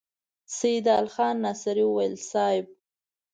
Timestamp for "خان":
1.13-1.35